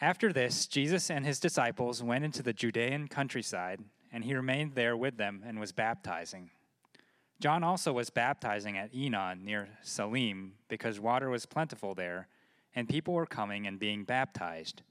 [0.00, 3.80] After this, Jesus and his disciples went into the Judean countryside,
[4.12, 6.50] and he remained there with them and was baptizing.
[7.40, 12.28] John also was baptizing at Aenon near Salim, because water was plentiful there,
[12.74, 14.82] and people were coming and being baptized,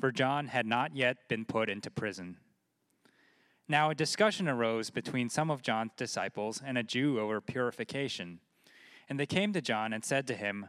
[0.00, 2.36] for John had not yet been put into prison.
[3.68, 8.40] Now a discussion arose between some of John's disciples and a Jew over purification.
[9.08, 10.68] And they came to John and said to him,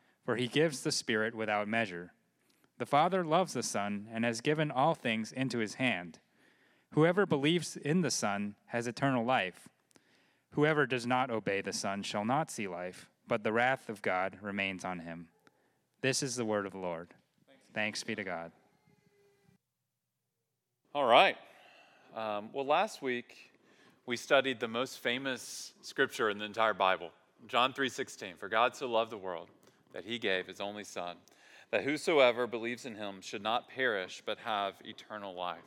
[0.23, 2.13] for he gives the Spirit without measure.
[2.77, 6.19] The Father loves the Son and has given all things into his hand.
[6.93, 9.69] Whoever believes in the Son has eternal life.
[10.51, 14.37] Whoever does not obey the Son shall not see life, but the wrath of God
[14.41, 15.27] remains on him.
[16.01, 17.13] This is the word of the Lord.
[17.73, 18.51] Thanks be to God.
[20.93, 21.37] All right.
[22.15, 23.51] Um, well, last week
[24.05, 27.11] we studied the most famous scripture in the entire Bible,
[27.47, 28.37] John 3:16.
[28.37, 29.47] For God so loved the world
[29.93, 31.17] that he gave his only Son,
[31.71, 35.59] that whosoever believes in him should not perish but have eternal life.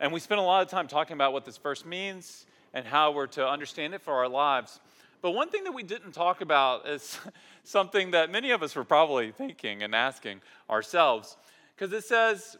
[0.00, 3.12] And we spent a lot of time talking about what this verse means and how
[3.12, 4.80] we're to understand it for our lives.
[5.22, 7.18] But one thing that we didn't talk about is
[7.64, 11.36] something that many of us were probably thinking and asking ourselves,
[11.74, 12.56] because it says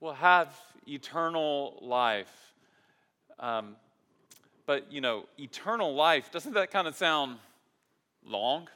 [0.00, 0.54] we'll have
[0.86, 2.54] eternal life.
[3.40, 3.76] Um,
[4.66, 7.38] but, you know, eternal life, doesn't that kind of sound
[8.24, 8.68] long?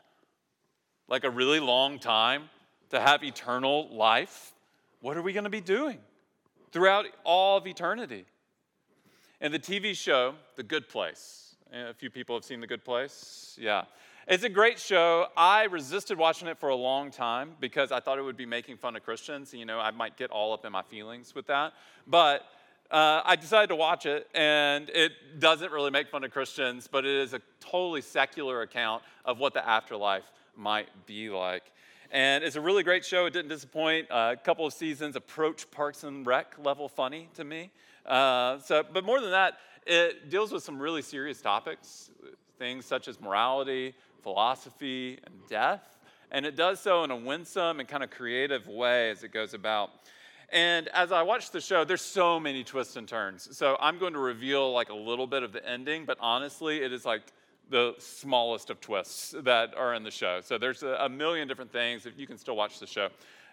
[1.08, 2.50] Like a really long time
[2.90, 4.52] to have eternal life,
[5.00, 5.98] what are we going to be doing
[6.72, 8.24] throughout all of eternity?
[9.40, 13.56] And the TV show, The Good Place, a few people have seen The Good Place.
[13.60, 13.84] Yeah.
[14.26, 15.28] It's a great show.
[15.36, 18.76] I resisted watching it for a long time because I thought it would be making
[18.76, 19.54] fun of Christians.
[19.54, 21.72] You know, I might get all up in my feelings with that.
[22.06, 22.42] But
[22.90, 27.06] uh, I decided to watch it, and it doesn't really make fun of Christians, but
[27.06, 30.24] it is a totally secular account of what the afterlife
[30.58, 31.62] might be like.
[32.10, 33.26] And it's a really great show.
[33.26, 34.10] It didn't disappoint.
[34.10, 37.70] Uh, a couple of seasons approach Parks and Rec level funny to me.
[38.06, 42.10] Uh, so, but more than that, it deals with some really serious topics,
[42.58, 45.98] things such as morality, philosophy, and death.
[46.30, 49.54] And it does so in a winsome and kind of creative way as it goes
[49.54, 49.90] about.
[50.50, 53.54] And as I watch the show, there's so many twists and turns.
[53.56, 56.92] So I'm going to reveal like a little bit of the ending, but honestly, it
[56.92, 57.22] is like
[57.70, 60.40] the smallest of twists that are in the show.
[60.42, 62.06] So there's a, a million different things.
[62.16, 63.08] You can still watch the show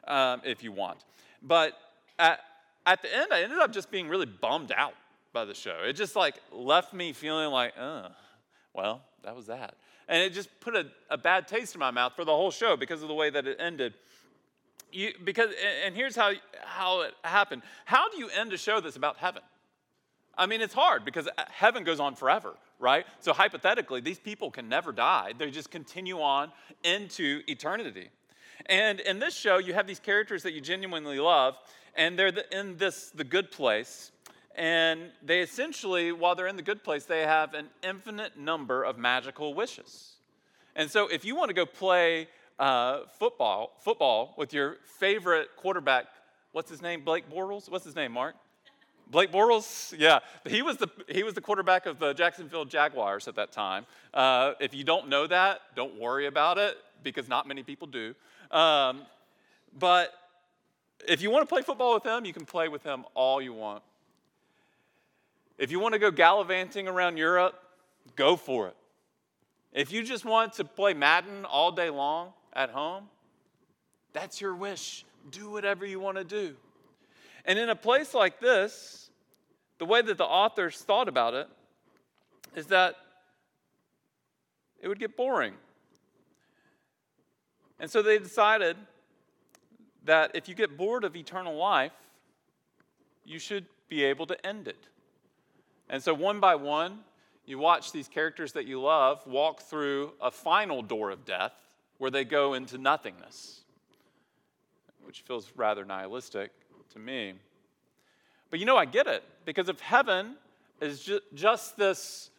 [0.07, 0.99] um, if you want.
[1.41, 1.73] But
[2.17, 2.39] at,
[2.85, 4.93] at the end, I ended up just being really bummed out
[5.33, 5.81] by the show.
[5.85, 8.09] It just like left me feeling like, uh,
[8.73, 9.75] well, that was that.
[10.07, 12.77] And it just put a, a bad taste in my mouth for the whole show
[12.77, 13.95] because of the way that it ended.
[14.91, 15.49] You, because,
[15.83, 16.31] and here's how,
[16.63, 17.63] how it happened.
[17.85, 19.41] How do you end a show that's about heaven?
[20.37, 23.06] I mean, it's hard because heaven goes on forever, right?
[23.19, 25.34] So hypothetically, these people can never die.
[25.38, 26.52] They just continue on
[26.84, 28.09] into eternity.
[28.68, 31.58] And in this show, you have these characters that you genuinely love,
[31.96, 34.12] and they're in this the good place.
[34.56, 38.97] And they essentially, while they're in the good place, they have an infinite number of
[38.97, 40.13] magical wishes.
[40.75, 46.06] And so, if you want to go play uh, football, football with your favorite quarterback,
[46.53, 47.03] what's his name?
[47.03, 47.69] Blake Bortles.
[47.69, 48.36] What's his name, Mark?
[49.07, 53.36] Blake Bortles, yeah, he was the he was the quarterback of the Jacksonville Jaguars at
[53.36, 53.86] that time.
[54.13, 58.16] Uh, if you don't know that, don't worry about it because not many people do.
[58.52, 59.04] Um,
[59.78, 60.13] but
[61.07, 63.54] if you want to play football with him, you can play with him all you
[63.54, 63.84] want.
[65.57, 67.62] If you want to go gallivanting around Europe,
[68.16, 68.75] go for it.
[69.72, 73.10] If you just want to play Madden all day long at home,
[74.13, 75.06] that's your wish.
[75.31, 76.56] Do whatever you want to do.
[77.45, 79.09] And in a place like this,
[79.77, 81.47] the way that the authors thought about it
[82.56, 82.95] is that
[84.81, 85.53] it would get boring.
[87.80, 88.77] And so they decided
[90.06, 91.92] that if you get bored of eternal life,
[93.25, 94.88] you should be able to end it.
[95.89, 97.00] And so, one by one,
[97.45, 101.53] you watch these characters that you love walk through a final door of death
[101.97, 103.62] where they go into nothingness,
[105.03, 106.51] which feels rather nihilistic
[106.93, 107.33] to me.
[108.49, 110.35] But you know, I get it, because if heaven
[110.81, 112.29] is ju- just this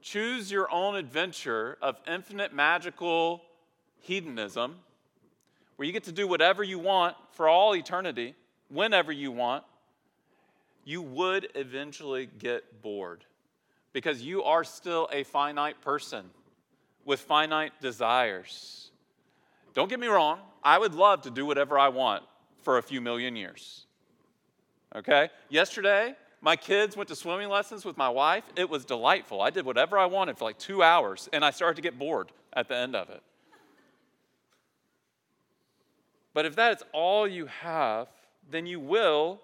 [0.00, 3.42] choose your own adventure of infinite magical
[4.00, 4.76] hedonism,
[5.76, 8.34] where you get to do whatever you want for all eternity,
[8.68, 9.64] whenever you want,
[10.84, 13.24] you would eventually get bored
[13.92, 16.30] because you are still a finite person
[17.04, 18.90] with finite desires.
[19.74, 22.24] Don't get me wrong, I would love to do whatever I want
[22.62, 23.86] for a few million years.
[24.94, 25.30] Okay?
[25.48, 28.44] Yesterday, my kids went to swimming lessons with my wife.
[28.56, 29.40] It was delightful.
[29.40, 32.32] I did whatever I wanted for like two hours, and I started to get bored
[32.52, 33.22] at the end of it.
[36.34, 38.08] But if that is all you have,
[38.50, 39.40] then you will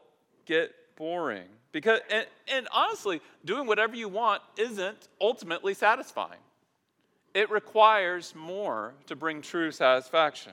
[0.46, 1.46] get boring.
[1.70, 6.40] Because, and, and, honestly, doing whatever you want isn't ultimately satisfying.
[7.34, 10.52] It requires more to bring true satisfaction.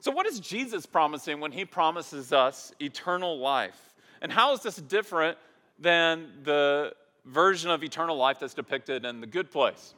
[0.00, 3.91] So, what is Jesus promising when he promises us eternal life?
[4.22, 5.36] And how is this different
[5.78, 6.94] than the
[7.26, 9.94] version of eternal life that's depicted in the good place?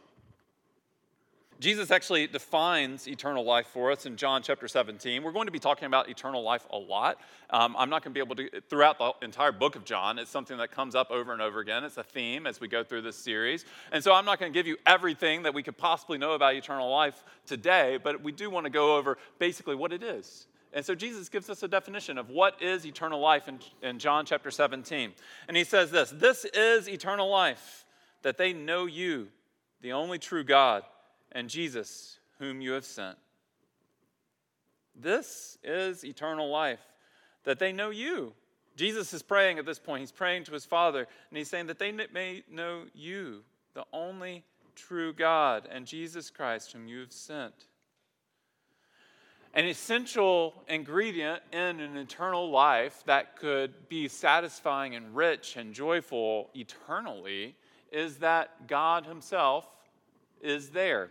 [1.61, 5.23] Jesus actually defines eternal life for us in John chapter 17.
[5.23, 7.21] We're going to be talking about eternal life a lot.
[7.50, 10.31] Um, I'm not going to be able to, throughout the entire book of John, it's
[10.31, 11.85] something that comes up over and over again.
[11.85, 13.65] It's a theme as we go through this series.
[13.93, 16.55] And so I'm not going to give you everything that we could possibly know about
[16.55, 20.47] eternal life today, but we do want to go over basically what it is.
[20.75, 24.26] And so Jesus gives us a definition of what is eternal life in, in John
[24.26, 25.12] chapter 17.
[25.47, 27.87] And he says this This is eternal life,
[28.23, 29.29] that they know you,
[29.81, 30.82] the only true God
[31.31, 33.17] and Jesus, whom you have sent.
[34.97, 36.81] This is eternal life,
[37.44, 38.32] that they know you.
[38.76, 40.00] Jesus is praying at this point.
[40.00, 43.43] He's praying to his Father, and he's saying that they may know you,
[43.75, 44.44] the only
[44.75, 47.67] true God, and Jesus Christ, whom you have sent.
[49.55, 56.51] An essential ingredient in an eternal life that could be satisfying and rich and joyful
[56.55, 57.55] eternally
[57.93, 59.65] is that God Himself
[60.43, 61.11] is there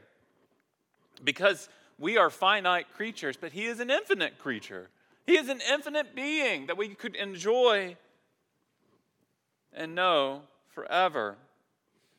[1.24, 4.90] because we are finite creatures, but He is an infinite creature.
[5.26, 7.96] He is an infinite being that we could enjoy
[9.72, 11.38] and know forever.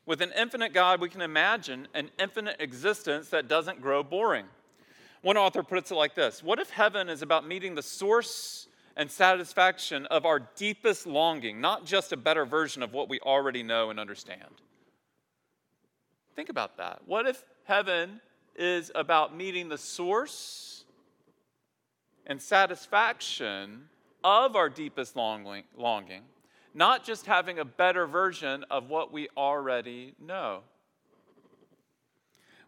[0.07, 4.45] With an infinite God, we can imagine an infinite existence that doesn't grow boring.
[5.25, 9.09] One author puts it like this What if heaven is about meeting the source and
[9.09, 13.89] satisfaction of our deepest longing, not just a better version of what we already know
[13.89, 14.61] and understand?
[16.35, 17.01] Think about that.
[17.07, 18.21] What if heaven
[18.55, 20.85] is about meeting the source
[22.27, 23.85] and satisfaction
[24.23, 26.21] of our deepest longing,
[26.75, 30.61] not just having a better version of what we already know.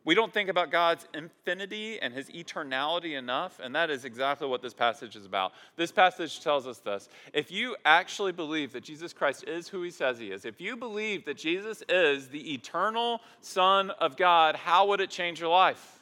[0.08, 4.62] We don't think about God's infinity and his eternality enough, and that is exactly what
[4.62, 5.52] this passage is about.
[5.76, 7.10] This passage tells us this.
[7.34, 10.78] If you actually believe that Jesus Christ is who he says he is, if you
[10.78, 16.00] believe that Jesus is the eternal Son of God, how would it change your life?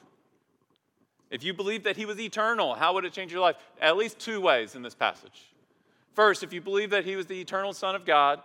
[1.32, 3.56] If you believe that he was eternal, how would it change your life?
[3.82, 5.52] At least two ways in this passage.
[6.14, 8.40] First, if you believe that he was the eternal Son of God,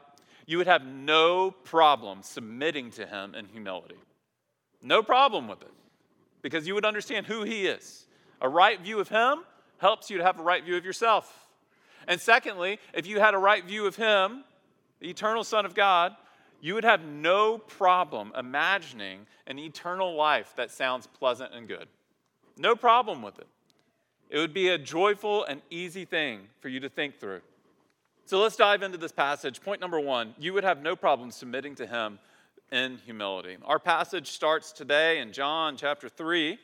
[0.47, 3.97] you would have no problem submitting to him in humility.
[4.83, 5.73] No problem with it
[6.43, 8.07] because you would understand who he is.
[8.41, 9.45] A right view of him
[9.79, 11.49] helps you to have a right view of yourself.
[12.07, 14.45] And secondly, if you had a right view of him,
[15.01, 16.17] the eternal Son of God,
[16.61, 21.89] you would have no problem imagining an eternal life that sounds pleasant and good.
[22.57, 23.47] No problem with it.
[24.29, 27.41] It would be a joyful and easy thing for you to think through.
[28.27, 29.61] So let's dive into this passage.
[29.61, 32.19] Point number one you would have no problem submitting to him
[32.73, 33.57] in humility.
[33.65, 36.59] Our passage starts today in John chapter 3,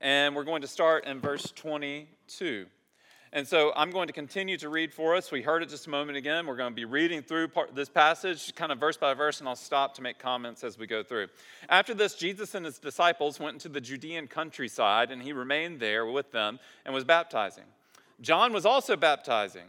[0.00, 2.66] and we're going to start in verse 22.
[3.32, 5.30] And so I'm going to continue to read for us.
[5.30, 6.46] We heard it just a moment again.
[6.46, 9.48] We're going to be reading through part, this passage, kind of verse by verse, and
[9.48, 11.28] I'll stop to make comments as we go through.
[11.68, 16.06] After this, Jesus and his disciples went into the Judean countryside, and he remained there
[16.06, 17.64] with them and was baptizing.
[18.20, 19.66] John was also baptizing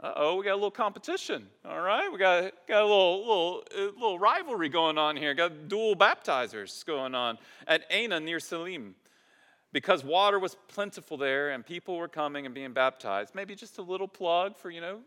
[0.00, 1.48] uh oh, we got a little competition.
[1.64, 3.64] All right, we got, got a little, little,
[3.94, 5.34] little rivalry going on here.
[5.34, 8.94] Got dual baptizers going on at Aenon near Salim.
[9.70, 13.34] Because water was plentiful there and people were coming and being baptized.
[13.34, 15.00] Maybe just a little plug for, you know,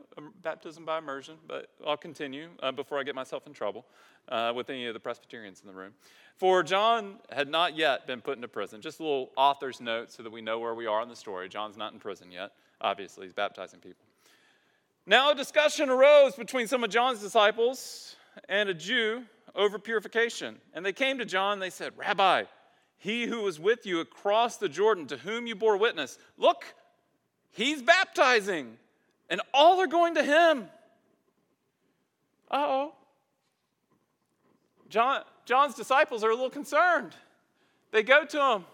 [0.43, 3.85] baptism by immersion, but I'll continue uh, before I get myself in trouble
[4.29, 5.93] uh, with any of the Presbyterians in the room.
[6.35, 8.81] For John had not yet been put into prison.
[8.81, 11.49] Just a little author's note so that we know where we are in the story.
[11.49, 12.51] John's not in prison yet.
[12.81, 14.05] Obviously, he's baptizing people.
[15.05, 18.15] Now, a discussion arose between some of John's disciples
[18.47, 19.23] and a Jew
[19.55, 20.57] over purification.
[20.73, 22.43] And they came to John, they said, Rabbi,
[22.97, 26.65] he who was with you across the Jordan, to whom you bore witness, look,
[27.51, 28.77] he's baptizing,
[29.29, 30.69] and all are going to him.
[32.49, 32.93] Uh oh.
[34.89, 37.15] John, John's disciples are a little concerned.
[37.91, 38.65] They go to him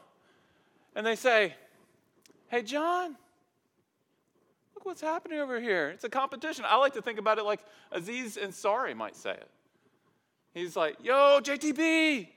[0.95, 1.53] and they say,
[2.49, 3.15] Hey, John,
[4.77, 5.89] look what's happening over here.
[5.89, 6.63] It's a competition.
[6.67, 9.49] I like to think about it like Aziz Ansari might say it.
[10.53, 12.27] He's like, Yo, JTB,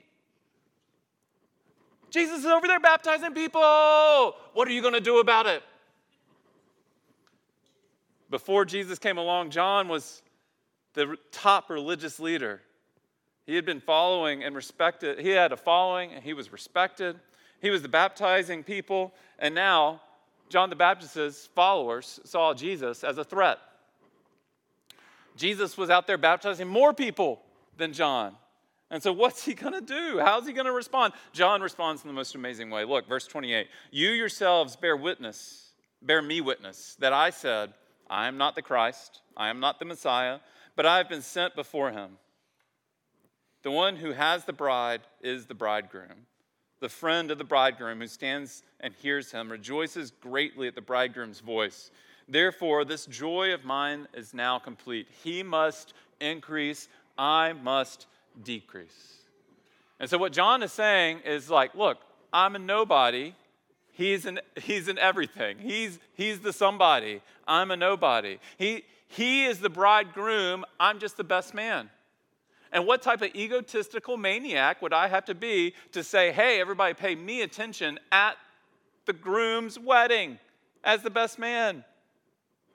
[2.09, 3.61] Jesus is over there baptizing people.
[4.53, 5.61] What are you going to do about it?
[8.31, 10.23] Before Jesus came along, John was
[10.93, 12.59] the top religious leader.
[13.45, 15.19] He had been following and respected.
[15.19, 17.19] He had a following and he was respected.
[17.61, 19.13] He was the baptizing people.
[19.37, 20.01] And now,
[20.51, 23.57] John the Baptist's followers saw Jesus as a threat.
[25.37, 27.41] Jesus was out there baptizing more people
[27.77, 28.35] than John.
[28.89, 30.19] And so, what's he going to do?
[30.19, 31.13] How's he going to respond?
[31.31, 32.83] John responds in the most amazing way.
[32.83, 37.73] Look, verse 28 You yourselves bear witness, bear me witness, that I said,
[38.09, 40.39] I am not the Christ, I am not the Messiah,
[40.75, 42.17] but I have been sent before him.
[43.63, 46.25] The one who has the bride is the bridegroom.
[46.81, 51.39] The friend of the bridegroom who stands and hears him rejoices greatly at the bridegroom's
[51.39, 51.91] voice.
[52.27, 55.07] Therefore, this joy of mine is now complete.
[55.23, 58.07] He must increase, I must
[58.43, 59.17] decrease.
[59.99, 61.99] And so, what John is saying is like, look,
[62.33, 63.35] I'm a nobody.
[63.91, 65.59] He's an, he's an everything.
[65.59, 67.21] He's, he's the somebody.
[67.47, 68.39] I'm a nobody.
[68.57, 70.65] He, he is the bridegroom.
[70.79, 71.91] I'm just the best man.
[72.71, 76.93] And what type of egotistical maniac would I have to be to say, hey, everybody
[76.93, 78.37] pay me attention at
[79.05, 80.39] the groom's wedding
[80.83, 81.83] as the best man?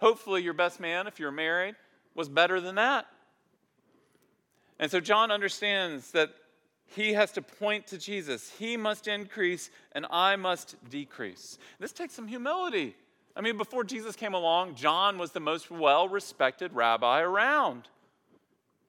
[0.00, 1.74] Hopefully, your best man, if you're married,
[2.14, 3.06] was better than that.
[4.78, 6.30] And so John understands that
[6.86, 8.50] he has to point to Jesus.
[8.58, 11.58] He must increase and I must decrease.
[11.80, 12.94] This takes some humility.
[13.34, 17.88] I mean, before Jesus came along, John was the most well respected rabbi around.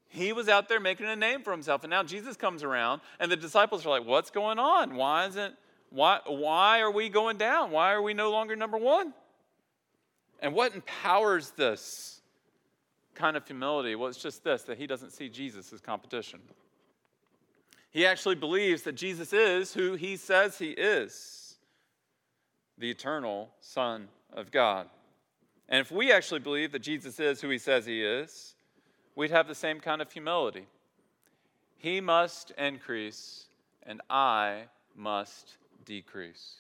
[0.09, 1.83] He was out there making a name for himself.
[1.83, 4.95] And now Jesus comes around, and the disciples are like, What's going on?
[4.95, 5.55] Why isn't
[5.89, 7.71] why, why are we going down?
[7.71, 9.13] Why are we no longer number one?
[10.41, 12.17] And what empowers this?
[13.17, 13.95] kind of humility?
[13.95, 16.39] Well, it's just this that he doesn't see Jesus as competition.
[17.89, 21.57] He actually believes that Jesus is who he says he is
[22.77, 24.87] the eternal Son of God.
[25.67, 28.53] And if we actually believe that Jesus is who he says he is,
[29.17, 30.67] we'd have the same kind of humility.
[31.75, 33.47] He must increase,
[33.83, 36.55] and I must decrease.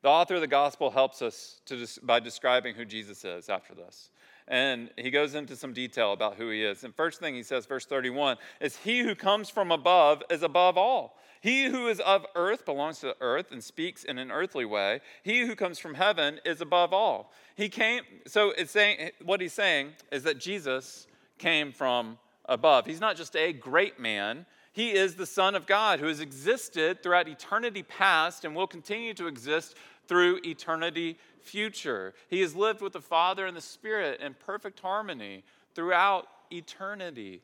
[0.00, 4.10] The author of the gospel helps us to, by describing who Jesus is after this.
[4.48, 6.84] And he goes into some detail about who he is.
[6.84, 10.76] And first thing he says, verse 31, is He who comes from above is above
[10.76, 11.18] all.
[11.42, 15.00] He who is of earth belongs to earth and speaks in an earthly way.
[15.22, 17.32] He who comes from heaven is above all.
[17.56, 21.06] He came, so it's saying, what he's saying is that Jesus
[21.42, 22.86] came from above.
[22.86, 27.02] He's not just a great man, he is the Son of God who has existed
[27.02, 29.74] throughout eternity past and will continue to exist
[30.08, 32.14] through eternity future.
[32.28, 35.44] He has lived with the Father and the Spirit in perfect harmony
[35.74, 37.42] throughout eternity,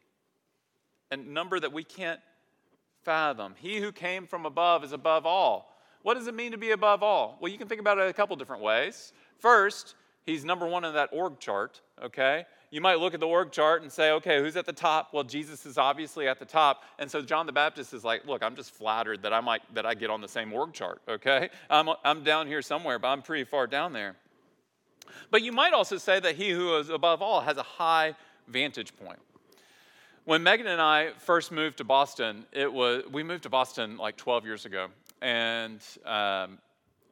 [1.11, 2.21] a number that we can't
[3.03, 3.55] fathom.
[3.59, 5.77] He who came from above is above all.
[6.03, 7.37] What does it mean to be above all?
[7.41, 9.13] Well, you can think about it a couple different ways.
[9.39, 12.47] First, he's number one in that org chart, okay?
[12.71, 15.11] You might look at the org chart and say, okay, who's at the top?
[15.13, 16.85] Well, Jesus is obviously at the top.
[16.99, 19.87] And so John the Baptist is like, look, I'm just flattered that I might that
[19.87, 21.49] I get on the same org chart, okay?
[21.71, 24.17] I'm, I'm down here somewhere, but I'm pretty far down there.
[25.31, 28.15] But you might also say that he who is above all has a high
[28.47, 29.19] vantage point.
[30.25, 34.17] When Megan and I first moved to Boston, it was we moved to Boston like
[34.19, 34.89] 12 years ago,
[35.23, 36.59] and um,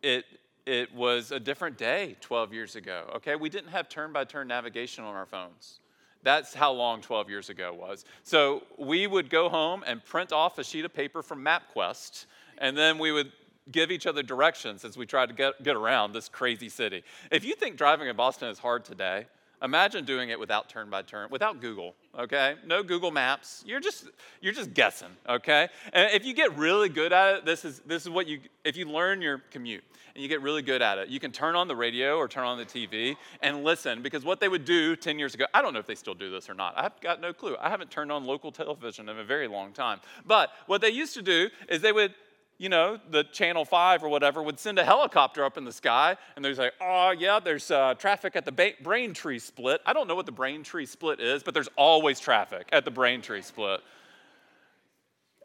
[0.03, 0.27] it
[0.67, 3.11] it was a different day 12 years ago.
[3.17, 5.81] Okay, we didn't have turn by turn navigation on our phones.
[6.23, 8.05] That's how long 12 years ago was.
[8.25, 12.27] So we would go home and print off a sheet of paper from MapQuest,
[12.59, 13.31] and then we would
[13.71, 17.05] give each other directions as we tried to get, get around this crazy city.
[17.31, 19.27] If you think driving in Boston is hard today,
[19.63, 22.57] Imagine doing it without turn by turn, without Google, okay?
[22.67, 23.65] No Google Maps.
[23.67, 24.09] You're just
[24.41, 25.69] you're just guessing, okay?
[25.93, 28.77] And if you get really good at it, this is this is what you if
[28.77, 29.85] you learn your commute
[30.15, 32.45] and you get really good at it, you can turn on the radio or turn
[32.45, 35.75] on the TV and listen because what they would do 10 years ago, I don't
[35.75, 36.73] know if they still do this or not.
[36.77, 37.55] I've got no clue.
[37.61, 40.01] I haven't turned on local television in a very long time.
[40.27, 42.15] But what they used to do is they would
[42.59, 46.17] you know, the Channel 5 or whatever would send a helicopter up in the sky
[46.35, 49.81] and they're like, oh, yeah, there's uh, traffic at the ba- Braintree split.
[49.85, 53.43] I don't know what the Braintree split is, but there's always traffic at the Braintree
[53.43, 53.81] split.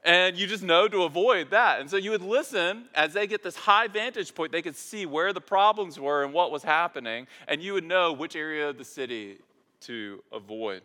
[0.03, 1.81] And you just know to avoid that.
[1.81, 5.05] And so you would listen as they get this high vantage point, they could see
[5.05, 8.77] where the problems were and what was happening, and you would know which area of
[8.77, 9.37] the city
[9.81, 10.81] to avoid.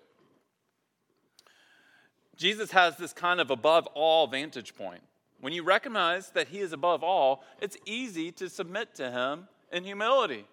[2.36, 5.00] Jesus has this kind of above all vantage point.
[5.40, 9.84] When you recognize that He is above all, it's easy to submit to Him in
[9.84, 10.46] humility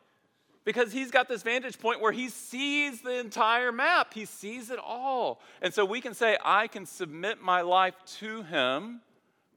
[0.66, 4.80] because He's got this vantage point where He sees the entire map, He sees it
[4.80, 5.42] all.
[5.62, 9.02] And so we can say, I can submit my life to Him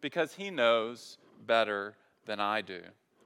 [0.00, 1.94] because He knows better
[2.26, 2.80] than I do.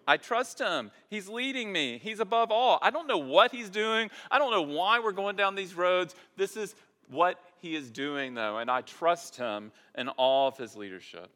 [0.06, 0.90] I trust him.
[1.08, 2.00] He's leading me.
[2.02, 2.80] He's above all.
[2.82, 4.10] I don't know what he's doing.
[4.28, 6.16] I don't know why we're going down these roads.
[6.36, 6.74] This is
[7.08, 11.30] what he is doing, though, and I trust him in all of his leadership.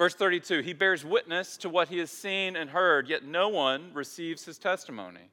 [0.00, 3.90] Verse 32 He bears witness to what he has seen and heard, yet no one
[3.92, 5.28] receives his testimony.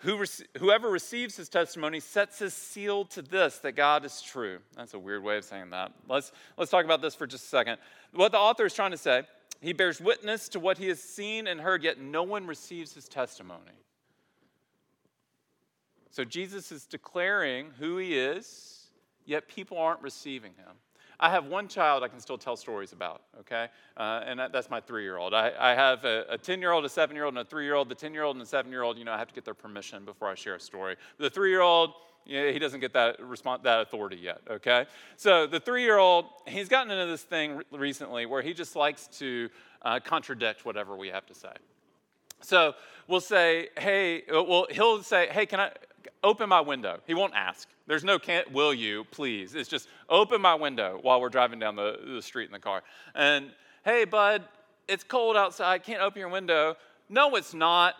[0.00, 4.58] Whoever receives his testimony sets his seal to this that God is true.
[4.76, 5.92] That's a weird way of saying that.
[6.06, 7.78] Let's, let's talk about this for just a second.
[8.12, 9.22] What the author is trying to say
[9.62, 13.08] he bears witness to what he has seen and heard, yet no one receives his
[13.08, 13.62] testimony.
[16.10, 18.88] So Jesus is declaring who he is,
[19.24, 20.76] yet people aren't receiving him.
[21.20, 23.68] I have one child I can still tell stories about, okay?
[23.96, 25.34] Uh, and that, that's my three year old.
[25.34, 27.74] I, I, have a 10 year old, a seven year old, and a three year
[27.74, 27.88] old.
[27.88, 29.44] The 10 year old and the seven year old, you know, I have to get
[29.44, 30.96] their permission before I share a story.
[31.18, 31.92] The three year old,
[32.26, 34.86] yeah, he doesn't get that response, that authority yet, okay?
[35.16, 38.76] So the three year old, he's gotten into this thing re- recently where he just
[38.76, 39.50] likes to
[39.82, 41.52] uh, contradict whatever we have to say.
[42.40, 42.74] So
[43.08, 45.70] we'll say, hey, well, he'll say, hey, can I
[46.22, 47.00] open my window?
[47.06, 47.68] He won't ask.
[47.86, 49.54] There's no can't, will you, please.
[49.54, 52.82] It's just open my window while we're driving down the, the street in the car.
[53.14, 53.50] And
[53.84, 54.42] hey, bud,
[54.88, 55.82] it's cold outside.
[55.82, 56.76] Can't open your window.
[57.08, 57.94] No, it's not.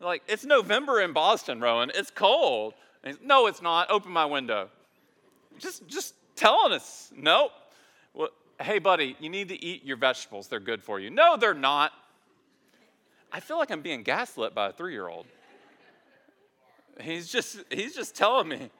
[0.00, 1.90] Like, it's November in Boston, Rowan.
[1.94, 2.74] It's cold.
[3.22, 3.90] no, it's not.
[3.90, 4.70] Open my window.
[5.58, 7.50] Just, just telling us, nope.
[8.14, 8.28] Well,
[8.60, 10.48] hey, buddy, you need to eat your vegetables.
[10.48, 11.10] They're good for you.
[11.10, 11.92] No, they're not.
[13.32, 15.26] I feel like I'm being gaslit by a three year old.
[17.00, 18.70] He's just, he's just telling me.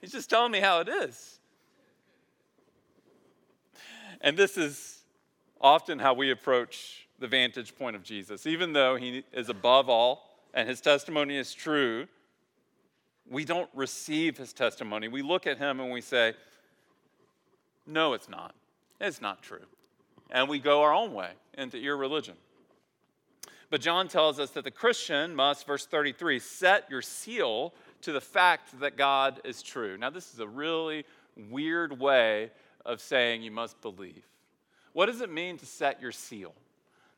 [0.00, 1.40] He's just telling me how it is.
[4.20, 5.04] And this is
[5.60, 8.46] often how we approach the vantage point of Jesus.
[8.46, 12.06] Even though he is above all and his testimony is true,
[13.28, 15.08] we don't receive his testimony.
[15.08, 16.34] We look at him and we say,
[17.86, 18.54] No, it's not.
[19.00, 19.64] It's not true.
[20.30, 22.36] And we go our own way into irreligion.
[23.70, 28.20] But John tells us that the Christian must, verse 33, set your seal to the
[28.20, 29.96] fact that God is true.
[29.98, 31.04] Now, this is a really
[31.50, 32.50] weird way
[32.84, 34.22] of saying you must believe.
[34.92, 36.54] What does it mean to set your seal?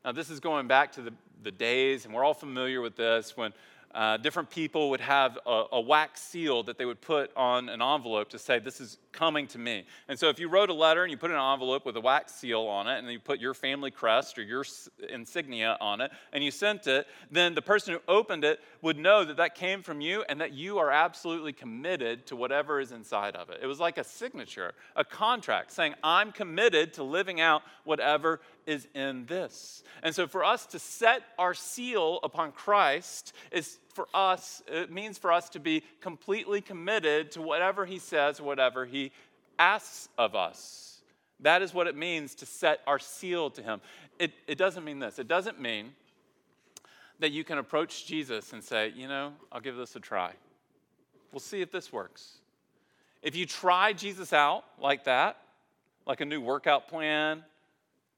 [0.03, 3.37] Now, this is going back to the, the days, and we're all familiar with this,
[3.37, 3.53] when
[3.93, 7.81] uh, different people would have a, a, wax seal that they would put on an
[7.81, 9.83] envelope to say, This is coming to me.
[10.07, 12.35] And so, if you wrote a letter and you put an envelope with a wax
[12.35, 14.63] seal on it, and you put your family crest or your
[15.09, 19.25] insignia on it, and you sent it, then the person who opened it would know
[19.25, 23.35] that that came from you and that you are absolutely committed to whatever is inside
[23.35, 23.59] of it.
[23.61, 28.87] It was like a signature, a contract saying, I'm committed to living out whatever is
[28.93, 29.83] in this.
[30.03, 35.17] And so, for us to set our seal upon Christ is for us, it means
[35.17, 39.11] for us to be completely committed to whatever He says, whatever He
[39.57, 41.01] asks of us.
[41.39, 43.81] That is what it means to set our seal to Him.
[44.19, 45.17] It, it doesn't mean this.
[45.17, 45.93] It doesn't mean
[47.17, 50.33] that you can approach Jesus and say, you know, I'll give this a try.
[51.31, 52.37] We'll see if this works.
[53.23, 55.37] If you try Jesus out like that,
[56.05, 57.43] like a new workout plan,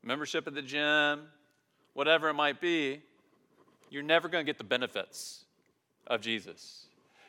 [0.04, 1.22] membership at the gym,
[1.94, 3.02] whatever it might be,
[3.90, 5.46] you're never going to get the benefits
[6.08, 6.86] of Jesus.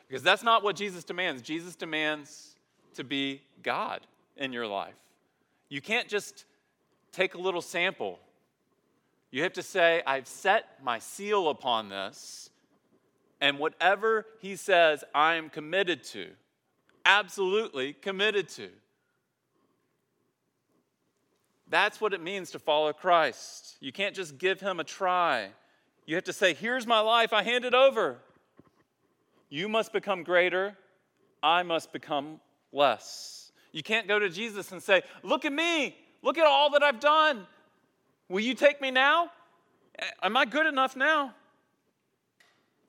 [0.07, 1.41] Because that's not what Jesus demands.
[1.41, 2.55] Jesus demands
[2.95, 4.01] to be God
[4.37, 4.93] in your life.
[5.69, 6.45] You can't just
[7.11, 8.19] take a little sample.
[9.31, 12.49] You have to say, I've set my seal upon this,
[13.41, 16.29] and whatever he says, I am committed to.
[17.05, 18.69] Absolutely committed to.
[21.73, 23.77] That's what it means to follow Christ.
[23.79, 25.49] You can't just give him a try.
[26.05, 28.19] You have to say, Here's my life, I hand it over.
[29.49, 30.77] You must become greater,
[31.41, 32.39] I must become
[32.71, 33.51] less.
[33.71, 36.99] You can't go to Jesus and say, Look at me, look at all that I've
[36.99, 37.47] done.
[38.29, 39.31] Will you take me now?
[40.21, 41.33] Am I good enough now?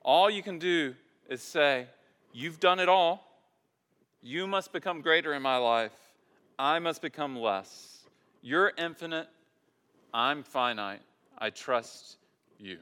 [0.03, 0.93] All you can do
[1.27, 1.87] is say,
[2.33, 3.25] You've done it all.
[4.21, 5.97] You must become greater in my life.
[6.59, 7.94] I must become less.
[8.45, 9.27] You're infinite.
[10.13, 11.01] I'm finite.
[11.35, 12.17] I trust
[12.59, 12.77] you.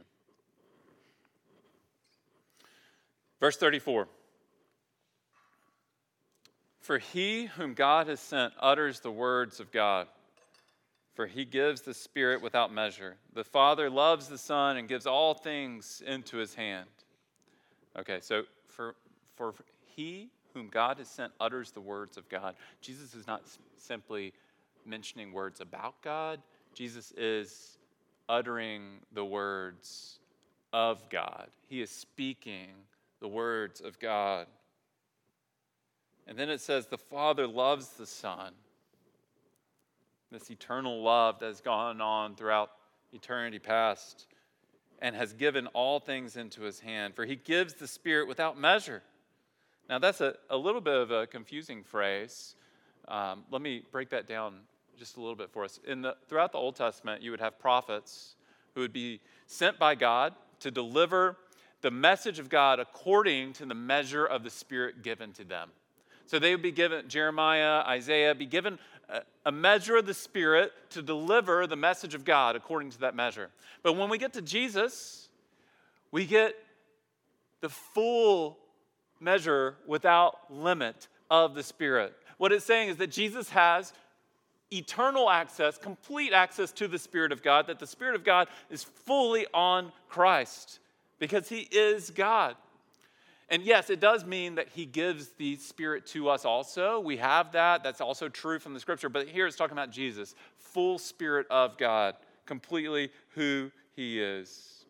[3.39, 4.10] Verse 34
[6.82, 10.08] For he whom God has sent utters the words of God,
[11.13, 13.15] for he gives the Spirit without measure.
[13.34, 16.89] The Father loves the Son and gives all things into his hand.
[17.97, 18.95] Okay, so for,
[19.38, 19.54] for
[19.95, 22.56] he whom God has sent utters the words of God.
[22.82, 23.43] Jesus is not
[23.78, 24.34] simply
[24.86, 26.41] mentioning words about God,
[26.74, 27.78] Jesus is
[28.30, 30.19] uttering the words
[30.72, 31.50] of God.
[31.67, 32.69] He is speaking
[33.19, 34.48] the words of God.
[36.28, 38.54] And then it says, The Father loves the Son.
[40.32, 42.72] This eternal love that has gone on throughout
[43.12, 44.26] eternity past
[45.00, 47.15] and has given all things into his hand.
[47.15, 49.04] For he gives the Spirit without measure.
[49.89, 52.56] Now, that's a, a little bit of a confusing phrase.
[53.08, 54.62] Um, let me break that down
[54.97, 55.79] just a little bit for us.
[55.88, 58.36] In the, throughout the Old Testament, you would have prophets
[58.75, 61.38] who would be sent by God to deliver
[61.82, 65.69] the message of God according to the measure of the Spirit given to them.
[66.25, 68.79] So they would be given, Jeremiah, Isaiah, be given
[69.45, 73.49] a, measure of the Spirit to deliver the message of God according to that measure.
[73.84, 75.27] But when we get to Jesus,
[76.12, 76.56] we get
[77.62, 78.58] the full
[79.19, 82.13] measure without limit of the Spirit.
[82.38, 83.93] What it's saying is that Jesus has
[84.77, 88.83] eternal access, complete access to the Spirit of God, that the Spirit of God is
[88.83, 90.79] fully on Christ
[91.19, 92.55] because He is God.
[93.49, 96.99] And yes, it does mean that He gives the Spirit to us also.
[96.99, 97.83] We have that.
[97.83, 99.09] That's also true from the Scripture.
[99.09, 104.86] But here it's talking about Jesus, full Spirit of God, completely who He is.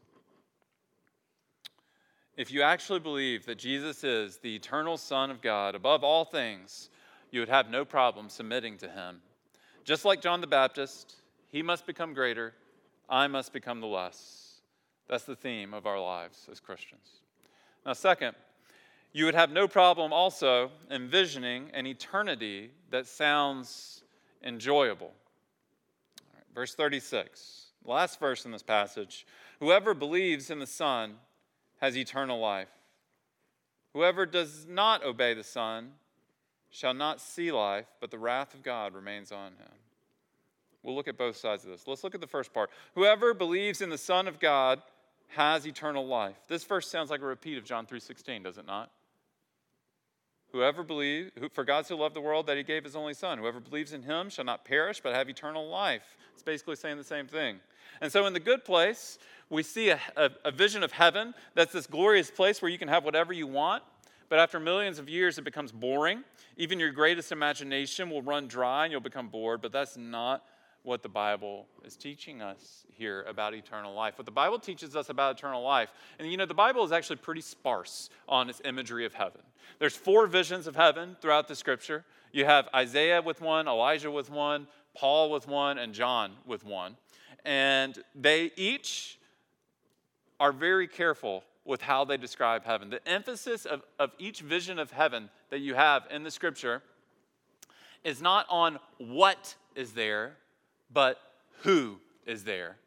[2.35, 6.89] If you actually believe that Jesus is the eternal Son of God above all things,
[7.31, 9.21] you would have no problem submitting to Him
[9.83, 11.15] just like John the Baptist,
[11.49, 12.53] he must become greater,
[13.09, 14.55] I must become the less.
[15.07, 17.21] That's the theme of our lives as Christians.
[17.85, 18.35] Now, second,
[19.11, 24.03] you would have no problem also envisioning an eternity that sounds
[24.43, 25.11] enjoyable.
[26.55, 29.25] Verse 36, last verse in this passage
[29.59, 31.15] Whoever believes in the Son
[31.79, 32.69] has eternal life.
[33.93, 35.91] Whoever does not obey the Son
[36.73, 39.77] shall not see life, but the wrath of God remains on him.
[40.81, 41.87] We'll look at both sides of this.
[41.87, 42.71] Let's look at the first part.
[42.95, 44.81] Whoever believes in the Son of God
[45.29, 46.35] has eternal life.
[46.47, 48.91] This verse sounds like a repeat of John 3:16, does it not?
[50.51, 53.37] Whoever believes, for God so loved the world that he gave his only son.
[53.37, 56.17] Whoever believes in him shall not perish, but have eternal life.
[56.33, 57.59] It's basically saying the same thing.
[58.01, 61.71] And so in the good place, we see a, a, a vision of heaven that's
[61.71, 63.83] this glorious place where you can have whatever you want.
[64.33, 66.23] But after millions of years, it becomes boring.
[66.57, 69.61] Even your greatest imagination will run dry and you'll become bored.
[69.61, 70.43] But that's not
[70.81, 74.17] what the Bible is teaching us here about eternal life.
[74.17, 77.17] What the Bible teaches us about eternal life, and you know, the Bible is actually
[77.17, 79.41] pretty sparse on its imagery of heaven.
[79.77, 82.03] There's four visions of heaven throughout the scripture.
[82.31, 84.65] You have Isaiah with one, Elijah with one,
[84.95, 86.97] Paul with one, and John with one.
[87.45, 89.19] And they each
[90.39, 92.89] are very careful with how they describe heaven.
[92.89, 96.81] The emphasis of, of each vision of heaven that you have in the scripture
[98.03, 100.35] is not on what is there,
[100.91, 101.19] but
[101.61, 102.77] who is there.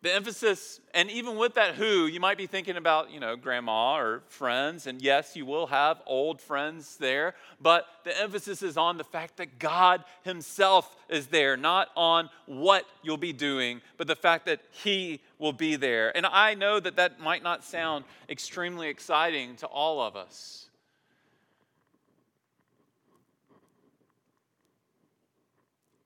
[0.00, 3.96] The emphasis, and even with that who, you might be thinking about, you know, grandma
[3.96, 8.96] or friends, and yes, you will have old friends there, but the emphasis is on
[8.96, 14.14] the fact that God Himself is there, not on what you'll be doing, but the
[14.14, 16.16] fact that He will be there.
[16.16, 20.66] And I know that that might not sound extremely exciting to all of us.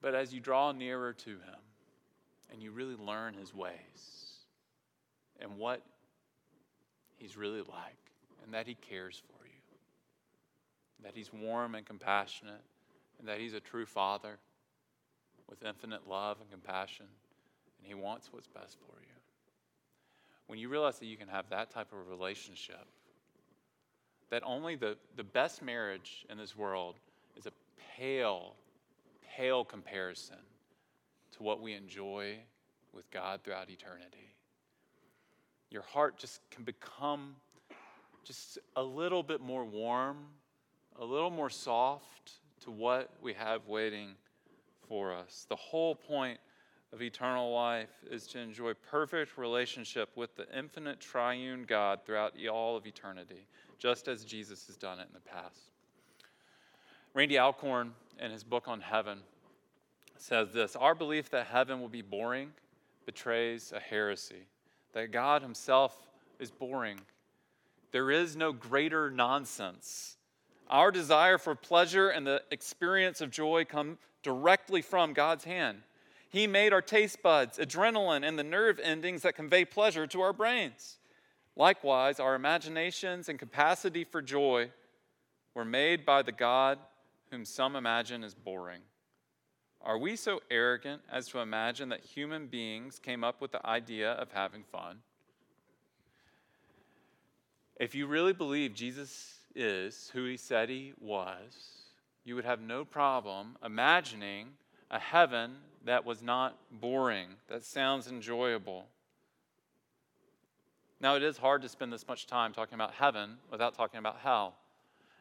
[0.00, 1.61] But as you draw nearer to Him
[2.52, 3.72] and you really learn His ways
[5.40, 5.82] and what
[7.16, 8.10] He's really like,
[8.44, 9.52] and that He cares for you,
[11.04, 12.62] that He's warm and compassionate,
[13.18, 14.38] and that He's a true Father
[15.48, 17.06] with infinite love and compassion,
[17.78, 19.06] and He wants what's best for you.
[20.46, 22.86] When you realize that you can have that type of relationship,
[24.30, 26.96] that only the, the best marriage in this world
[27.36, 27.52] is a
[27.96, 28.54] pale
[29.36, 30.36] pale comparison
[31.32, 32.36] to what we enjoy
[32.92, 34.34] with God throughout eternity.
[35.70, 37.34] Your heart just can become
[38.24, 40.18] just a little bit more warm,
[41.00, 44.10] a little more soft to what we have waiting
[44.86, 45.46] for us.
[45.48, 46.38] The whole point
[46.92, 52.76] of eternal life is to enjoy perfect relationship with the infinite triune God throughout all
[52.76, 53.46] of eternity,
[53.78, 55.70] just as Jesus has done it in the past.
[57.14, 59.20] Randy Alcorn, in his book on heaven,
[60.22, 62.52] says this Our belief that heaven will be boring
[63.04, 64.46] betrays a heresy,
[64.92, 65.96] that God Himself
[66.38, 67.00] is boring.
[67.90, 70.16] There is no greater nonsense.
[70.70, 75.82] Our desire for pleasure and the experience of joy come directly from God's hand.
[76.30, 80.32] He made our taste buds, adrenaline, and the nerve endings that convey pleasure to our
[80.32, 80.96] brains.
[81.56, 84.70] Likewise, our imaginations and capacity for joy
[85.54, 86.78] were made by the God
[87.30, 88.80] whom some imagine is boring.
[89.84, 94.12] Are we so arrogant as to imagine that human beings came up with the idea
[94.12, 94.98] of having fun?
[97.80, 101.88] If you really believe Jesus is who he said he was,
[102.24, 104.50] you would have no problem imagining
[104.90, 108.86] a heaven that was not boring, that sounds enjoyable.
[111.00, 114.18] Now, it is hard to spend this much time talking about heaven without talking about
[114.18, 114.54] hell.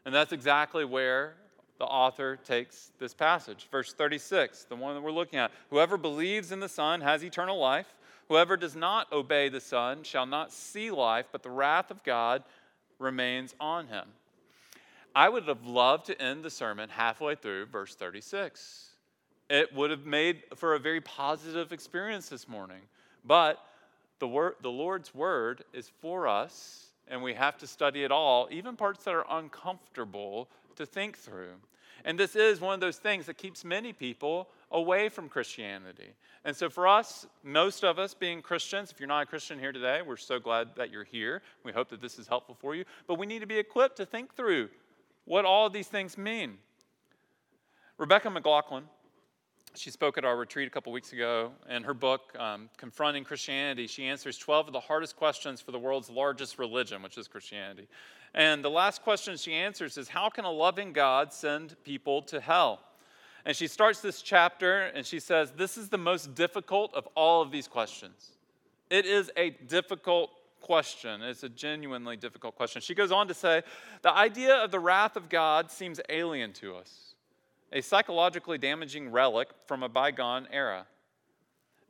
[0.06, 1.34] And that's exactly where
[1.82, 3.68] the author takes this passage.
[3.72, 5.50] Verse 36, the one that we're looking at.
[5.72, 7.96] Whoever believes in the Son has eternal life.
[8.28, 12.44] Whoever does not obey the Son shall not see life, but the wrath of God
[13.00, 14.06] remains on him.
[15.16, 18.92] I would have loved to end the sermon halfway through verse 36.
[19.50, 22.82] It would have made for a very positive experience this morning.
[23.26, 23.58] But
[24.20, 28.48] the, word, the Lord's word is for us, and we have to study it all,
[28.52, 31.56] even parts that are uncomfortable to think through.
[32.06, 36.14] And this is one of those things that keeps many people away from Christianity.
[36.44, 39.72] And so, for us, most of us being Christians, if you're not a Christian here
[39.72, 41.42] today, we're so glad that you're here.
[41.64, 42.86] We hope that this is helpful for you.
[43.08, 44.70] But we need to be equipped to think through
[45.26, 46.58] what all of these things mean.
[47.98, 48.86] Rebecca McLaughlin,
[49.76, 51.52] she spoke at our retreat a couple weeks ago.
[51.70, 55.80] In her book, um, Confronting Christianity, she answers 12 of the hardest questions for the
[55.80, 57.88] world's largest religion, which is Christianity.
[58.34, 62.40] And the last question she answers is How can a loving God send people to
[62.40, 62.80] hell?
[63.46, 67.42] And she starts this chapter and she says, This is the most difficult of all
[67.42, 68.32] of these questions.
[68.90, 70.32] It is a difficult
[70.62, 71.22] question.
[71.22, 72.82] It's a genuinely difficult question.
[72.82, 73.64] She goes on to say
[74.02, 77.11] the idea of the wrath of God seems alien to us,
[77.72, 80.86] a psychologically damaging relic from a bygone era.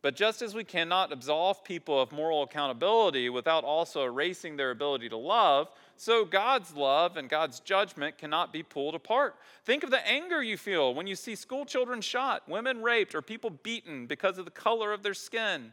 [0.01, 5.09] But just as we cannot absolve people of moral accountability without also erasing their ability
[5.09, 9.35] to love, so God's love and God's judgment cannot be pulled apart.
[9.63, 13.21] Think of the anger you feel when you see school children shot, women raped, or
[13.21, 15.71] people beaten because of the color of their skin.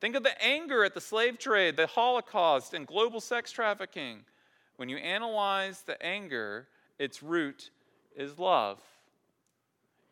[0.00, 4.20] Think of the anger at the slave trade, the Holocaust, and global sex trafficking.
[4.76, 6.68] When you analyze the anger,
[7.00, 7.70] its root
[8.14, 8.78] is love.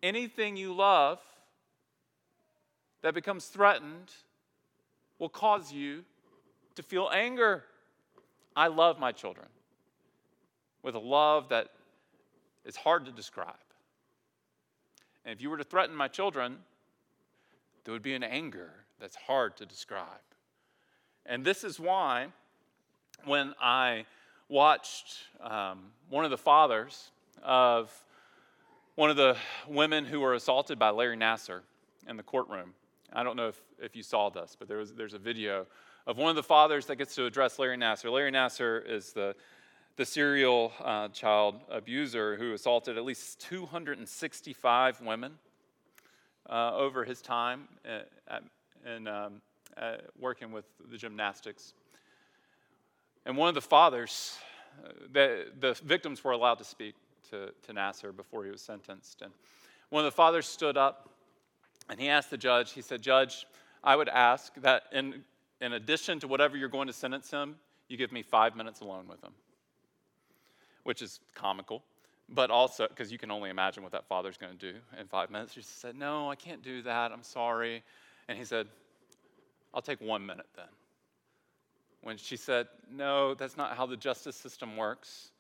[0.05, 1.19] Anything you love
[3.01, 4.13] that becomes threatened
[5.19, 6.05] will cause you
[6.75, 7.65] to feel anger.
[8.55, 9.47] I love my children
[10.83, 11.69] with a love that
[12.67, 13.55] is hard to describe.
[15.25, 16.59] And if you were to threaten my children,
[17.85, 20.21] there would be an anger that's hard to describe.
[21.25, 22.27] And this is why,
[23.25, 24.05] when I
[24.51, 27.11] watched um, one of the fathers
[27.43, 27.91] of
[28.97, 29.37] one of the
[29.69, 31.61] women who were assaulted by Larry Nassar
[32.09, 32.75] in the courtroom,
[33.13, 35.67] I don't know if, if you saw this, but there was, there's a video
[36.07, 38.13] of one of the fathers that gets to address Larry Nassar.
[38.13, 39.35] Larry Nassar is the,
[39.97, 45.33] the serial uh, child abuser who assaulted at least 265 women
[46.49, 48.09] uh, over his time at
[48.87, 49.41] and um,
[49.79, 51.73] uh, working with the gymnastics.
[53.25, 54.37] And one of the fathers,
[54.85, 56.95] uh, the, the victims were allowed to speak
[57.31, 59.23] to, to Nassar before he was sentenced.
[59.23, 59.33] And
[59.91, 61.11] one of the fathers stood up
[61.89, 63.47] and he asked the judge, he said, Judge,
[63.83, 65.23] I would ask that in,
[65.61, 67.57] in addition to whatever you're going to sentence him,
[67.89, 69.33] you give me five minutes alone with him,
[70.85, 71.83] which is comical
[72.29, 75.31] but also because you can only imagine what that father's going to do in five
[75.31, 75.53] minutes.
[75.55, 77.13] She said, No, I can't do that.
[77.13, 77.83] I'm sorry.
[78.29, 78.67] And he said,
[79.75, 80.67] I'll take one minute then.
[82.03, 85.31] When she said, No, that's not how the justice system works.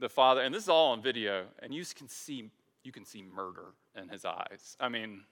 [0.00, 2.50] The father, and this is all on video, and you can see
[2.84, 4.76] you can see murder in his eyes.
[4.80, 5.22] I mean,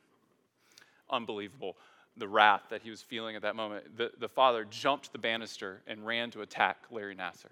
[1.11, 1.77] unbelievable.
[2.17, 3.97] The wrath that he was feeling at that moment.
[3.97, 7.51] The, the father jumped the banister and ran to attack Larry Nassar.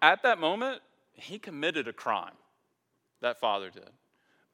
[0.00, 0.80] At that moment,
[1.12, 2.34] he committed a crime.
[3.20, 3.90] That father did.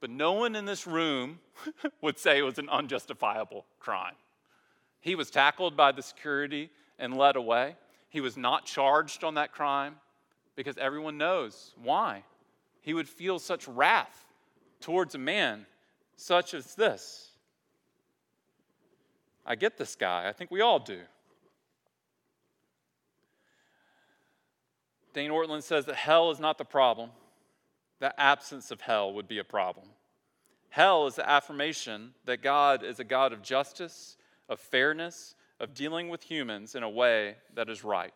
[0.00, 1.38] But no one in this room
[2.00, 4.14] would say it was an unjustifiable crime.
[5.00, 7.76] He was tackled by the security and led away.
[8.08, 9.96] He was not charged on that crime
[10.56, 12.22] because everyone knows why.
[12.80, 14.24] He would feel such wrath
[14.80, 15.66] towards a man
[16.16, 17.30] such as this.
[19.46, 20.28] I get this guy.
[20.28, 21.00] I think we all do.
[25.12, 27.10] Dane Ortlund says that hell is not the problem,
[28.00, 29.86] the absence of hell would be a problem.
[30.70, 34.16] Hell is the affirmation that God is a God of justice,
[34.48, 38.12] of fairness, of dealing with humans in a way that is right.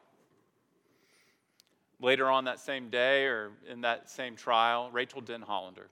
[2.00, 5.86] Later on that same day or in that same trial, Rachel Denhollander,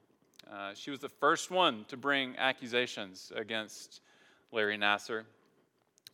[0.52, 4.00] uh, she was the first one to bring accusations against
[4.52, 5.24] Larry Nassar.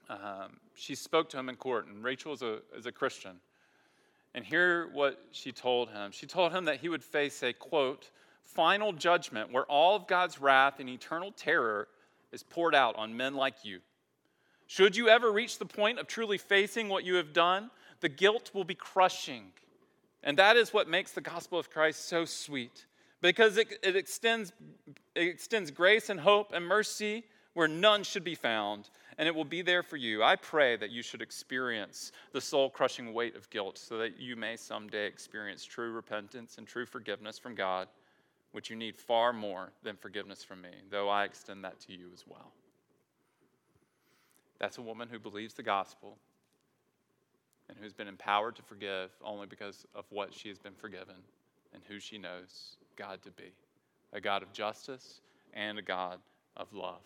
[0.08, 3.32] Um, she spoke to him in court, and Rachel is a, is a Christian.
[4.34, 6.10] And hear what she told him.
[6.10, 8.08] She told him that he would face a, quote,
[8.44, 11.88] final judgment where all of God's wrath and eternal terror
[12.32, 13.80] is poured out on men like you.
[14.66, 18.50] Should you ever reach the point of truly facing what you have done, the guilt
[18.54, 19.52] will be crushing.
[20.22, 22.86] And that is what makes the gospel of Christ so sweet
[23.20, 24.52] because it, it, extends,
[25.14, 29.44] it extends grace and hope and mercy where none should be found, and it will
[29.44, 30.22] be there for you.
[30.22, 34.36] I pray that you should experience the soul crushing weight of guilt so that you
[34.36, 37.88] may someday experience true repentance and true forgiveness from God,
[38.52, 42.06] which you need far more than forgiveness from me, though I extend that to you
[42.14, 42.52] as well.
[44.58, 46.16] That's a woman who believes the gospel
[47.72, 51.14] and who's been empowered to forgive only because of what she has been forgiven
[51.72, 53.52] and who she knows God to be
[54.12, 55.20] a God of justice
[55.54, 56.18] and a God
[56.56, 57.00] of love.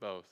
[0.00, 0.26] Both.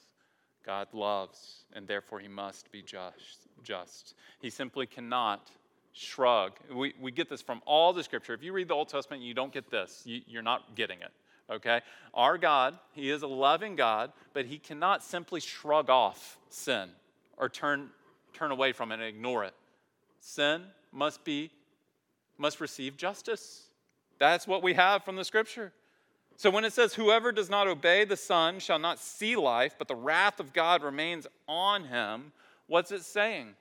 [0.67, 3.49] God loves, and therefore he must be just.
[3.63, 4.15] just.
[4.41, 5.51] He simply cannot
[5.93, 6.53] shrug.
[6.73, 8.35] We, we get this from all the scripture.
[8.35, 11.13] If you read the Old Testament you don't get this, you, you're not getting it.
[11.51, 11.81] Okay?
[12.15, 16.89] Our God, He is a loving God, but He cannot simply shrug off sin
[17.37, 17.91] or turn,
[18.35, 19.55] turn away from it and ignore it.
[20.21, 21.51] Sin must be
[22.37, 23.65] must receive justice.
[24.19, 25.73] That's what we have from the scripture.
[26.37, 29.89] So when it says, Whoever does not obey the Son shall not see life, but
[29.89, 32.33] the wrath of God remains on him,
[32.67, 33.55] what's it saying?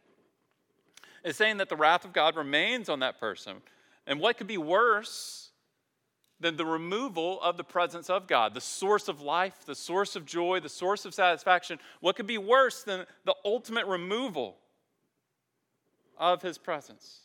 [1.23, 3.57] It's saying that the wrath of God remains on that person.
[4.07, 5.51] And what could be worse
[6.39, 10.25] than the removal of the presence of God, the source of life, the source of
[10.25, 11.79] joy, the source of satisfaction?
[12.01, 14.57] What could be worse than the ultimate removal
[16.31, 17.19] of his presence?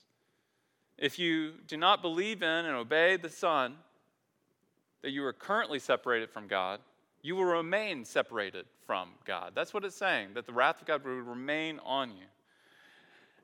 [0.97, 3.77] If you do not believe in and obey the Son,
[5.03, 6.81] that you are currently separated from God,
[7.23, 9.53] you will remain separated from God.
[9.55, 12.25] That's what it's saying, that the wrath of God will remain on you.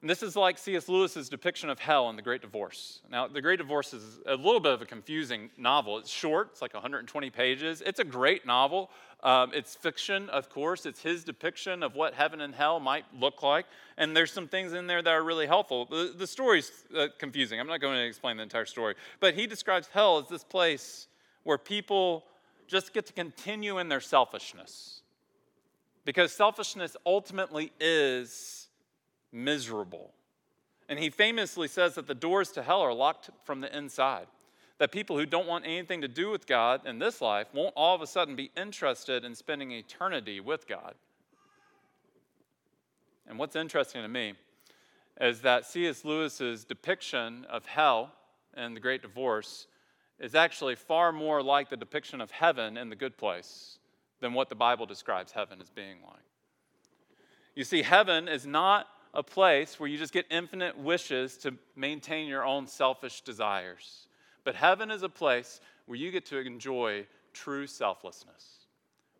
[0.04, 0.86] And this is like C.S.
[0.86, 3.00] Lewis's depiction of hell in The Great Divorce.
[3.10, 5.96] Now, The Great Divorce is a little bit of a confusing novel.
[5.96, 7.80] It's short, it's like 120 pages.
[7.80, 8.90] It's a great novel.
[9.22, 10.84] Um, it's fiction, of course.
[10.84, 13.64] It's his depiction of what heaven and hell might look like.
[13.96, 15.86] And there's some things in there that are really helpful.
[15.86, 17.58] The, the story's uh, confusing.
[17.58, 18.96] I'm not going to explain the entire story.
[19.20, 21.06] But he describes hell as this place
[21.44, 22.24] where people
[22.66, 25.00] just get to continue in their selfishness.
[26.04, 28.63] Because selfishness ultimately is
[29.34, 30.12] miserable.
[30.88, 34.26] And he famously says that the doors to hell are locked from the inside.
[34.78, 37.94] That people who don't want anything to do with God in this life won't all
[37.94, 40.94] of a sudden be interested in spending eternity with God.
[43.26, 44.34] And what's interesting to me
[45.20, 46.04] is that C.S.
[46.04, 48.12] Lewis's depiction of hell
[48.56, 49.68] in The Great Divorce
[50.18, 53.78] is actually far more like the depiction of heaven in the good place
[54.20, 56.22] than what the Bible describes heaven as being like.
[57.54, 62.28] You see, heaven is not a place where you just get infinite wishes to maintain
[62.28, 64.08] your own selfish desires,
[64.42, 68.66] but heaven is a place where you get to enjoy true selflessness,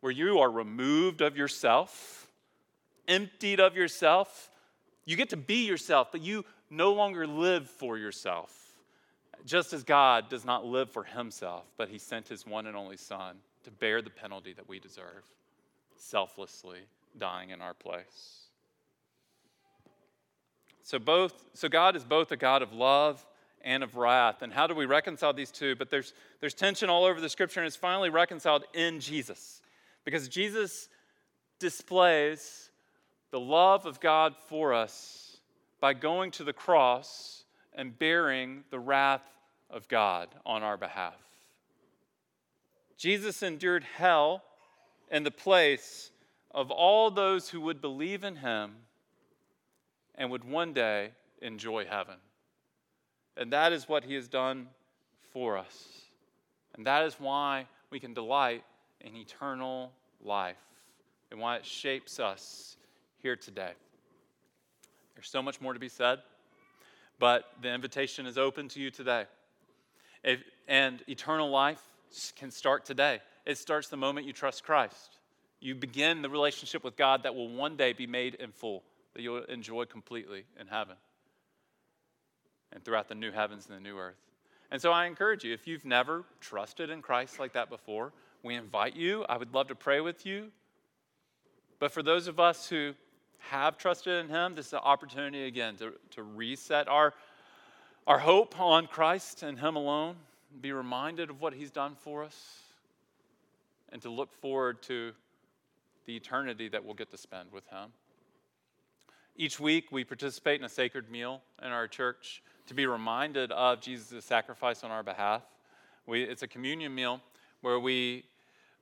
[0.00, 2.26] where you are removed of yourself,
[3.08, 4.50] emptied of yourself.
[5.04, 8.64] You get to be yourself, but you no longer live for yourself
[9.44, 12.96] just as God does not live for himself, but he sent his one and only
[12.96, 15.24] Son to bear the penalty that we deserve,
[15.96, 16.80] selflessly
[17.18, 18.43] dying in our place.
[20.84, 23.24] So both so God is both a God of love
[23.62, 24.42] and of wrath.
[24.42, 25.74] And how do we reconcile these two?
[25.74, 29.62] But there's there's tension all over the scripture and it's finally reconciled in Jesus.
[30.04, 30.90] Because Jesus
[31.58, 32.70] displays
[33.30, 35.38] the love of God for us
[35.80, 39.24] by going to the cross and bearing the wrath
[39.70, 41.16] of God on our behalf.
[42.98, 44.42] Jesus endured hell
[45.10, 46.10] in the place
[46.50, 48.72] of all those who would believe in him
[50.16, 51.10] and would one day
[51.42, 52.16] enjoy heaven.
[53.36, 54.68] And that is what he has done
[55.32, 55.88] for us.
[56.76, 58.64] And that is why we can delight
[59.00, 59.92] in eternal
[60.22, 60.56] life
[61.30, 62.76] and why it shapes us
[63.22, 63.72] here today.
[65.14, 66.20] There's so much more to be said,
[67.18, 69.26] but the invitation is open to you today.
[70.22, 71.82] If, and eternal life
[72.36, 73.20] can start today.
[73.46, 75.18] It starts the moment you trust Christ.
[75.60, 78.82] You begin the relationship with God that will one day be made in full,
[79.14, 80.96] that you'll enjoy completely in heaven
[82.72, 84.16] and throughout the new heavens and the new earth.
[84.70, 88.12] And so I encourage you, if you've never trusted in Christ like that before,
[88.42, 89.24] we invite you.
[89.28, 90.50] I would love to pray with you.
[91.78, 92.94] But for those of us who
[93.38, 97.14] have trusted in Him, this is an opportunity again to, to reset our,
[98.06, 100.16] our hope on Christ and Him alone,
[100.60, 102.60] be reminded of what He's done for us,
[103.92, 105.12] and to look forward to
[106.06, 107.90] the eternity that we'll get to spend with Him.
[109.36, 113.80] Each week, we participate in a sacred meal in our church to be reminded of
[113.80, 115.42] Jesus' sacrifice on our behalf.
[116.06, 117.20] We, it's a communion meal
[117.60, 118.24] where we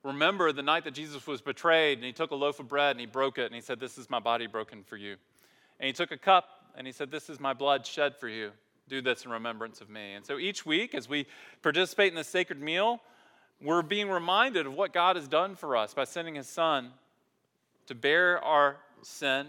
[0.03, 2.99] remember the night that Jesus was betrayed and he took a loaf of bread and
[2.99, 5.15] he broke it and he said, This is my body broken for you.
[5.79, 6.45] And he took a cup
[6.77, 8.51] and he said, This is my blood shed for you.
[8.89, 10.13] Do this in remembrance of me.
[10.13, 11.25] And so each week, as we
[11.63, 13.01] participate in this sacred meal,
[13.59, 16.91] we're being reminded of what God has done for us by sending his son
[17.87, 19.47] to bear our sin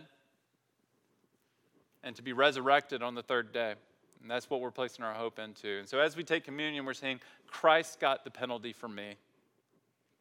[2.05, 3.75] and to be resurrected on the third day.
[4.21, 5.79] And that's what we're placing our hope into.
[5.79, 9.15] And so as we take communion, we're saying, Christ got the penalty for me.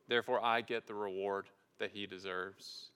[0.08, 1.46] Therefore, I get the reward
[1.80, 2.90] that he deserves.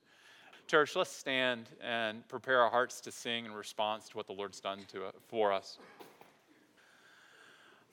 [0.68, 4.60] Church, let's stand and prepare our hearts to sing in response to what the Lord's
[4.60, 5.78] done to, uh, for us.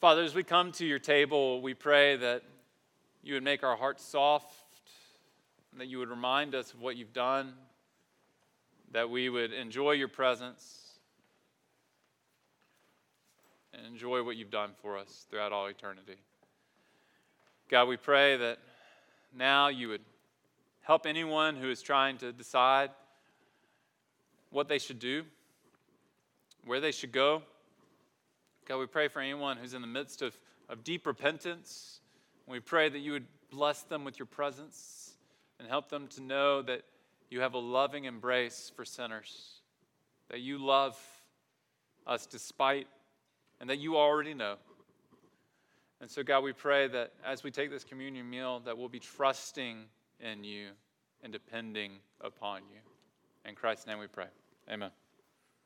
[0.01, 2.43] Father, as we come to your table, we pray that
[3.23, 4.55] you would make our hearts soft,
[5.71, 7.55] and that you would remind us of what you've done,
[8.91, 10.84] that we would enjoy your presence,
[13.77, 16.17] and enjoy what you've done for us throughout all eternity.
[17.69, 18.59] God, we pray that
[19.37, 20.03] now you would
[20.83, 22.91] help anyone who is trying to decide
[24.51, 25.25] what they should do,
[26.65, 27.43] where they should go.
[28.67, 32.01] God, we pray for anyone who's in the midst of, of deep repentance.
[32.47, 35.15] We pray that you would bless them with your presence
[35.59, 36.83] and help them to know that
[37.31, 39.61] you have a loving embrace for sinners,
[40.29, 40.99] that you love
[42.07, 42.87] us despite,
[43.61, 44.57] and that you already know.
[46.01, 49.01] And so, God, we pray that as we take this communion meal, that we'll be
[49.01, 49.85] trusting
[50.21, 50.69] in you
[51.23, 52.81] and depending upon you.
[53.49, 54.27] In Christ's name we pray.
[54.71, 54.91] Amen.